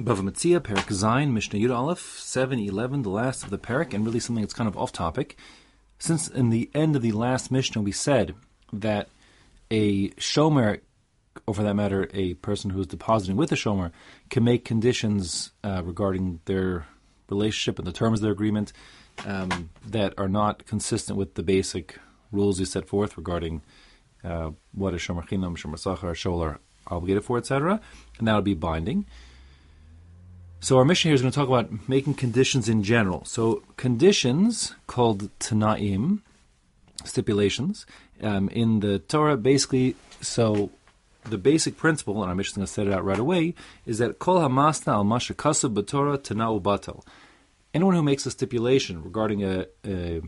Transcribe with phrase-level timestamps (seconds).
[0.00, 4.06] Bava Metzia, Perik Zayin, Mishnah Yud Aleph, 7, 11, the last of the Perik, and
[4.06, 5.36] really something that's kind of off topic.
[5.98, 8.36] Since in the end of the last Mishnah we said
[8.72, 9.08] that
[9.72, 10.82] a Shomer,
[11.48, 13.90] or for that matter, a person who is depositing with a Shomer,
[14.30, 16.86] can make conditions uh, regarding their
[17.28, 18.72] relationship and the terms of their agreement
[19.26, 21.98] um, that are not consistent with the basic
[22.30, 23.62] rules you set forth regarding
[24.22, 27.80] uh, what a Shomer Chinam, Shomer Sachar, Shoel are obligated for, etc.
[28.20, 29.04] And that would be binding.
[30.60, 33.24] So our Mishnah here is going to talk about making conditions in general.
[33.24, 36.20] So conditions called tanaim,
[37.04, 37.86] stipulations
[38.22, 39.94] um, in the Torah, basically.
[40.20, 40.70] So
[41.22, 43.54] the basic principle, and our Mishnah is going to set it out right away,
[43.86, 47.04] is that kol hamasna al masha kasav b'Torah tanau batal.
[47.72, 50.22] Anyone who makes a stipulation regarding a, a,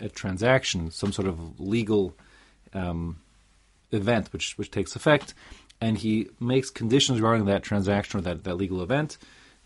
[0.00, 2.16] a transaction, some sort of legal
[2.72, 3.20] um,
[3.92, 5.34] event which which takes effect,
[5.84, 9.18] and he makes conditions regarding that transaction or that, that legal event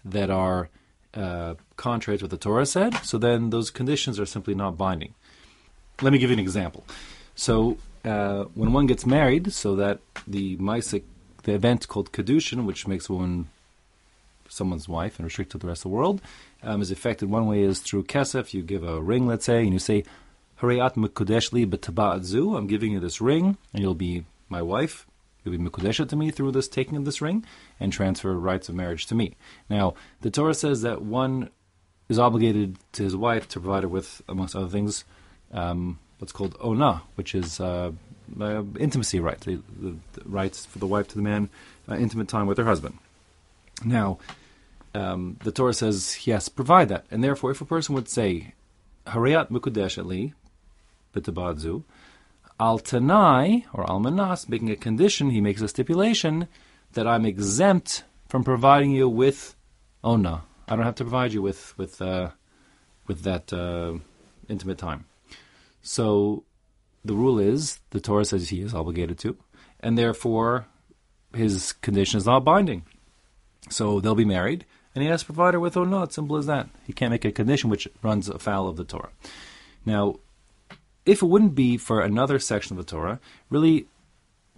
[0.05, 0.69] that are
[1.15, 5.15] uh, contrary to what the Torah said, so then those conditions are simply not binding.
[6.03, 6.85] Let me give you an example.
[7.37, 11.05] So, uh, when one gets married, so that the Maisik,
[11.45, 13.07] the event called Kedushin, which makes
[14.49, 16.21] someone's wife and restricted to the rest of the world,
[16.65, 18.53] um, is affected one way is through kesef.
[18.55, 20.03] You give a ring, let's say, and you say,
[20.61, 25.07] Harayat Mekudeshli B'Taba'at I'm giving you this ring, and you'll be my wife
[25.49, 27.45] You'll be Mikudesha to me through this taking of this ring
[27.81, 29.37] and transfer rights of marriage to me.
[29.71, 31.51] Now, the Torah says that one
[32.09, 35.05] is obligated to his wife to provide her with, amongst other things,
[35.53, 37.93] um, what's called ona, which is uh,
[38.41, 41.49] uh, intimacy rights, the, the, the, rights for the wife to the man,
[41.89, 42.99] uh, intimate time with her husband.
[43.85, 44.19] Now,
[44.95, 47.07] um, the Torah says, yes, provide that.
[47.11, 48.55] And therefore, if a person would say,
[49.07, 50.35] Harayat Mukudeshatli,
[51.15, 51.85] Bitabadzu,
[52.61, 56.49] Al Tanai, or Al Manas, making a condition, he makes a stipulation
[56.93, 59.55] that I'm exempt from providing you with
[60.03, 60.43] Ona.
[60.69, 62.31] I don't have to provide you with with uh,
[63.07, 63.99] with that uh,
[64.49, 65.07] intimate time.
[65.83, 66.45] So
[67.05, 69.37] the rule is the Torah says he is obligated to,
[69.81, 70.67] and therefore
[71.35, 72.85] his condition is not binding.
[73.71, 76.05] So they'll be married, and he has to provide her with Ona.
[76.05, 76.69] It's simple as that.
[76.87, 79.11] He can't make a condition which runs afoul of the Torah.
[79.87, 80.17] Now,
[81.09, 83.19] if it wouldn't be for another section of the Torah,
[83.51, 83.87] really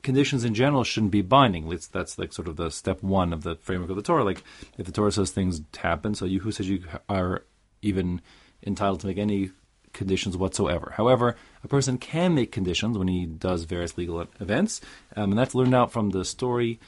[0.02, 1.68] conditions in general shouldn't be binding.
[1.92, 4.24] That's like sort of the step one of the framework of the Torah.
[4.24, 4.42] Like
[4.76, 7.44] if the Torah says things happen, so you who says you are
[7.82, 8.20] even
[8.66, 9.50] entitled to make any
[9.92, 10.92] conditions whatsoever.
[10.96, 14.80] However, a person can make conditions when he does various legal events,
[15.16, 16.78] um, and that's learned out from the story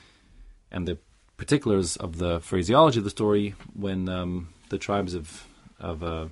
[0.71, 0.99] and the
[1.37, 5.47] particulars of the phraseology of the story when um, the tribes of
[5.81, 6.27] of uh,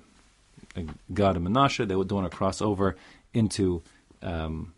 [1.12, 2.96] Gad and Menashe they would want to cross over
[3.34, 3.82] into
[4.22, 4.74] um,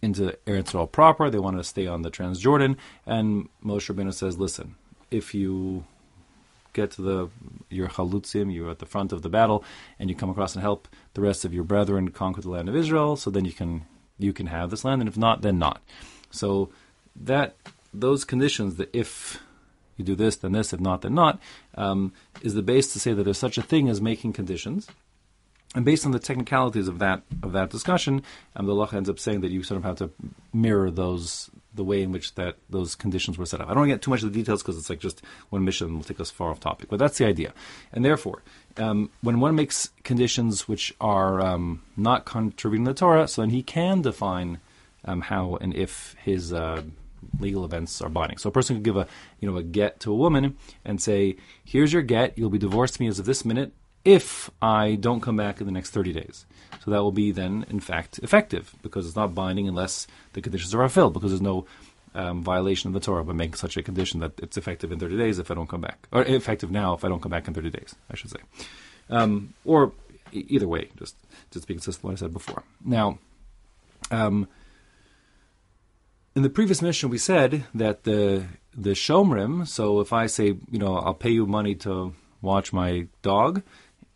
[0.00, 1.30] into Eretz Yisrael proper.
[1.30, 2.76] They want to stay on the Transjordan.
[3.06, 4.74] And Moshe Rabbeinu says, listen,
[5.10, 5.84] if you
[6.72, 7.30] get to the
[7.68, 9.64] your chalutzim, you're at the front of the battle,
[9.98, 12.76] and you come across and help the rest of your brethren conquer the land of
[12.76, 13.84] Israel, so then you can
[14.18, 15.82] you can have this land, and if not, then not.
[16.30, 16.70] So
[17.14, 17.56] that
[17.92, 19.40] those conditions, that if
[19.96, 21.40] you do this, then this, if not, then not,
[21.74, 24.88] um, is the base to say that there's such a thing as making conditions,
[25.74, 28.22] and based on the technicalities of that of that discussion,
[28.56, 30.10] um, the law ends up saying that you sort of have to
[30.52, 33.66] mirror those the way in which that those conditions were set up.
[33.66, 35.64] I don't want to get too much of the details because it's like just one
[35.64, 37.54] Mishnah will take us far off topic, but that's the idea.
[37.92, 38.42] And therefore,
[38.76, 43.50] um, when one makes conditions which are um, not contributing to the Torah, so then
[43.50, 44.60] he can define
[45.06, 46.82] um, how and if his uh,
[47.40, 48.36] legal events are binding.
[48.36, 49.06] So a person could give a
[49.40, 52.36] you know a get to a woman and say, "Here's your get.
[52.36, 53.72] You'll be divorced to me as of this minute."
[54.04, 56.46] If I don't come back in the next 30 days.
[56.84, 60.74] So that will be then, in fact, effective because it's not binding unless the conditions
[60.74, 61.66] are fulfilled because there's no
[62.14, 65.16] um, violation of the Torah by making such a condition that it's effective in 30
[65.16, 66.08] days if I don't come back.
[66.10, 68.40] Or effective now if I don't come back in 30 days, I should say.
[69.08, 69.92] Um, or
[70.32, 71.16] either way, just,
[71.52, 72.64] just be consistent with what I said before.
[72.84, 73.18] Now,
[74.10, 74.48] um,
[76.34, 79.66] in the previous Mishnah, we said that the the shomrim.
[79.66, 83.62] So if I say, you know, I'll pay you money to watch my dog,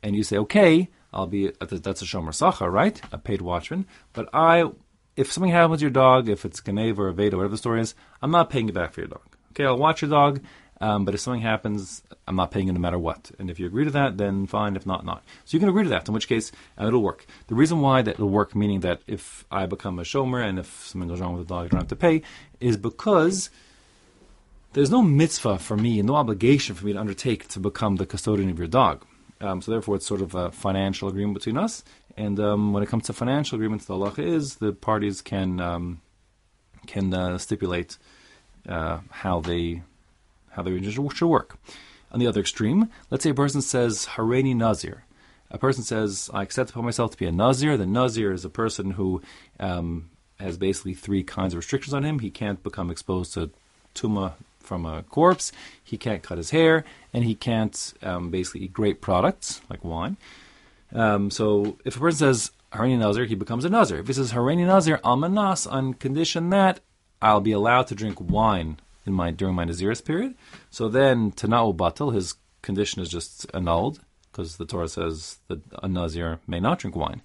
[0.07, 3.01] and you say, okay, I'll be that's a shomer sacha, right?
[3.11, 3.87] A paid watchman.
[4.13, 4.71] But I,
[5.17, 7.97] if something happens to your dog, if it's Ganeva or Aveda, whatever the story is,
[8.23, 9.27] I'm not paying you back for your dog.
[9.51, 10.43] Okay, I'll watch your dog,
[10.81, 13.33] um, but if something happens, I'm not paying you no matter what.
[13.41, 14.77] And if you agree to that, then fine.
[14.77, 15.25] If not, not.
[15.45, 17.27] So you can agree to that, in which case uh, it'll work.
[17.49, 20.87] The reason why that it'll work, meaning that if I become a shomer and if
[20.87, 22.23] something goes wrong with the dog, I don't have to pay,
[22.61, 23.51] is because
[24.75, 28.51] there's no mitzvah for me, no obligation for me to undertake to become the custodian
[28.51, 29.05] of your dog.
[29.41, 31.85] Um, so therefore, it's sort of a financial agreement between us.
[32.17, 36.01] And um, when it comes to financial agreements, the halacha is the parties can um,
[36.87, 37.99] can uh, stipulate
[38.69, 39.83] uh, how they
[40.51, 41.59] how the arrangement should work.
[42.13, 45.05] On the other extreme, let's say a person says Hareni Nazir.
[45.51, 47.77] A person says, I accept upon myself to be a Nazir.
[47.77, 49.23] The Nazir is a person who
[49.61, 50.11] um,
[50.41, 52.19] has basically three kinds of restrictions on him.
[52.21, 53.51] He can't become exposed to
[53.95, 54.33] tuma
[54.67, 55.53] from a corpse,
[55.83, 60.17] he can't cut his hair, and he can't um, basically eat grape products like wine.
[60.93, 63.99] Um, so if a person says Hareni Nazir, he becomes a Nazir.
[63.99, 66.81] If he says Hareni Nazir, Almanas, on condition that
[67.23, 70.35] I'll be allowed to drink wine in my during my Naziris period.
[70.71, 75.89] So then Tana'u Batal, his condition is just annulled because the Torah says that a
[75.89, 77.23] Nazir may not drink wine.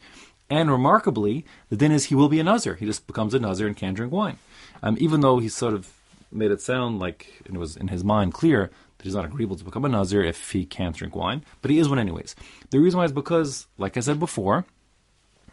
[0.49, 2.75] And remarkably, the din is he will be a Nazir.
[2.75, 4.37] He just becomes a Nazir and can't drink wine.
[4.83, 5.91] Um, even though he's sort of
[6.31, 9.63] made it sound like it was in his mind clear that he's not agreeable to
[9.63, 12.35] become a Nazir if he can't drink wine, but he is one anyways.
[12.69, 14.65] The reason why is because, like I said before,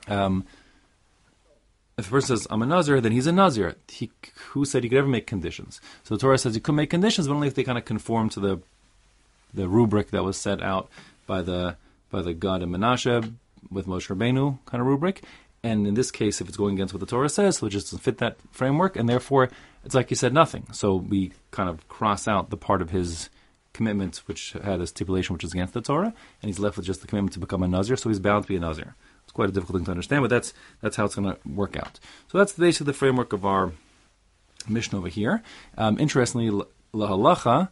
[0.07, 0.45] um,
[1.97, 3.75] if a person says, I'm a Nazir, then he's a Nazir.
[3.89, 4.11] He,
[4.51, 5.81] who said he could ever make conditions?
[6.05, 8.29] So the Torah says you could make conditions, but only if they kind of conform
[8.31, 8.61] to the
[9.55, 10.91] the rubric that was set out
[11.27, 11.77] by the
[12.11, 13.35] by the Gad of Menashe
[13.71, 15.23] with Moshe Rabbeinu kind of rubric.
[15.63, 17.87] And in this case, if it's going against what the Torah says, so it just
[17.87, 19.51] doesn't fit that framework, and therefore
[19.85, 20.67] it's like he said nothing.
[20.73, 23.29] So we kind of cross out the part of his
[23.73, 27.01] commitment which had a stipulation which is against the Torah, and he's left with just
[27.01, 28.95] the commitment to become a Nazir, so he's bound to be a Nazir.
[29.25, 31.77] It's quite a difficult thing to understand, but that's that's how it's going to work
[31.77, 32.01] out.
[32.29, 33.73] So that's basically the framework of our
[34.69, 35.43] Mishnah over here.
[35.77, 36.51] Um, interestingly,
[36.95, 37.69] lahalacha,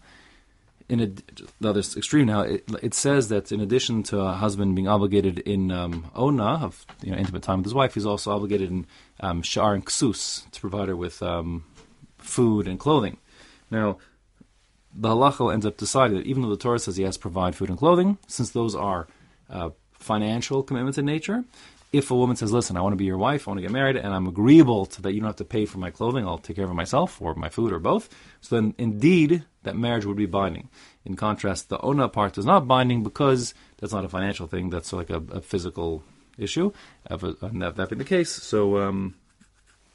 [0.88, 1.06] in a,
[1.60, 5.40] the other extreme now, it, it, says that in addition to a husband being obligated
[5.40, 8.86] in um, ona of you know, intimate time with his wife, he's also obligated in
[9.20, 11.64] um, shar and ksus to provide her with um,
[12.18, 13.16] food and clothing.
[13.70, 13.98] Now,
[14.94, 17.56] the halacha ends up deciding that even though the Torah says he has to provide
[17.56, 19.08] food and clothing, since those are
[19.50, 21.44] uh, financial commitments in nature.
[21.92, 23.70] If a woman says, "Listen, I want to be your wife, I want to get
[23.70, 26.26] married, and I'm agreeable to that, you don't have to pay for my clothing.
[26.26, 28.08] I'll take care of myself, or my food, or both."
[28.40, 30.68] So then, indeed, that marriage would be binding.
[31.04, 34.70] In contrast, the ona part is not binding because that's not a financial thing.
[34.70, 36.02] That's like a, a physical
[36.36, 36.72] issue.
[37.06, 39.14] And that, that being the case, so um,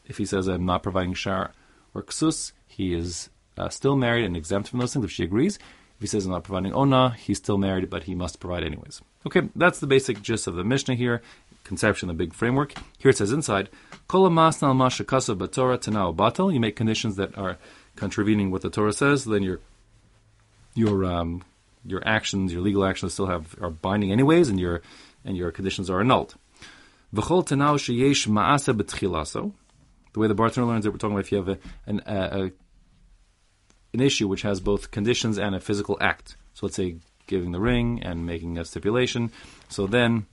[0.07, 1.51] if he says, "I'm not providing shar
[1.93, 5.59] or ksus," he is uh, still married and exempt from those things if she agrees.
[5.97, 9.01] If he says I'm not providing ona, he's still married, but he must provide anyways.
[9.27, 11.21] Okay, that's the basic gist of the Mishnah here,
[11.63, 12.73] conception, the big framework.
[12.97, 13.69] Here it says inside,
[14.07, 16.53] Kol masnal mashakasa batora tanao batal.
[16.53, 17.57] You make conditions that are
[17.95, 19.59] contravening what the Torah says, then your
[20.73, 21.43] your um,
[21.85, 24.81] your actions, your legal actions, still have are binding anyways, and your
[25.25, 26.35] and your conditions are annulled.
[27.13, 29.53] V'chol sheyesh maasa betchilaso.
[30.13, 32.15] The way the Bartenura learns it, we're talking about if you have a, an, a,
[32.15, 32.51] a
[33.93, 36.35] an issue which has both conditions and a physical act.
[36.53, 36.97] So let's say
[37.27, 39.31] giving the ring and making a stipulation.
[39.69, 40.25] So then,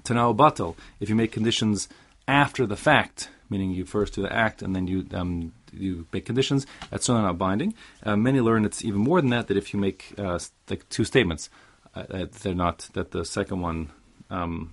[0.00, 1.88] tanao batal, if you make conditions
[2.26, 6.26] after the fact, meaning you first do the act and then you um, you make
[6.26, 7.74] conditions, that's certainly not binding.
[8.02, 9.48] Uh, many learn it's even more than that.
[9.48, 11.50] That if you make uh, like two statements,
[11.94, 13.90] uh, they're not that the second one
[14.30, 14.72] um,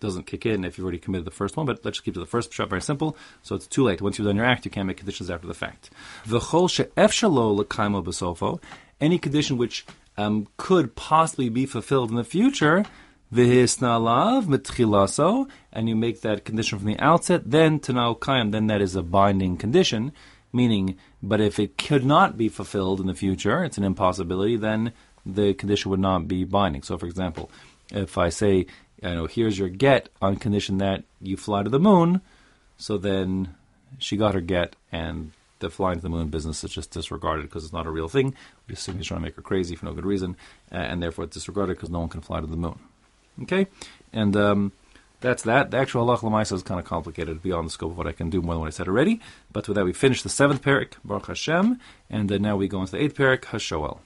[0.00, 2.20] doesn't kick in if you've already committed the first one, but let's just keep to
[2.20, 3.16] the first shot very simple.
[3.42, 4.02] So it's too late.
[4.02, 5.90] Once you've done your act, you can't make conditions after the fact.
[8.98, 9.86] Any condition which
[10.16, 12.84] um, could possibly be fulfilled in the future,
[13.32, 18.94] mitchilaso, and you make that condition from the outset, then tanao kayam, then that is
[18.94, 20.12] a binding condition,
[20.52, 24.92] meaning, but if it could not be fulfilled in the future, it's an impossibility, then
[25.24, 26.82] the condition would not be binding.
[26.82, 27.50] So, for example,
[27.92, 28.66] if I say
[29.02, 32.20] you know, here's your get on condition that you fly to the moon.
[32.76, 33.54] So then
[33.98, 37.64] she got her get, and the flying to the moon business is just disregarded because
[37.64, 38.34] it's not a real thing.
[38.68, 40.36] We assume he's trying to make her crazy for no good reason,
[40.70, 42.78] and therefore it's disregarded because no one can fly to the moon.
[43.42, 43.66] Okay,
[44.12, 44.72] and um,
[45.20, 45.70] that's that.
[45.70, 48.30] The actual halach lemaisa is kind of complicated beyond the scope of what I can
[48.30, 49.20] do more than what I said already.
[49.52, 51.78] But with that, we finish the seventh parak, Baruch Hashem,
[52.10, 54.00] and uh, now we go into the eighth parak, Hashoel.